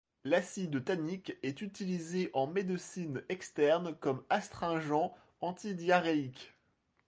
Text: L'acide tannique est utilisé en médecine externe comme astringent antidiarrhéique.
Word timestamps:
L'acide 0.23 0.83
tannique 0.83 1.37
est 1.43 1.61
utilisé 1.61 2.31
en 2.33 2.47
médecine 2.47 3.21
externe 3.29 3.95
comme 3.99 4.25
astringent 4.31 5.13
antidiarrhéique. 5.41 6.55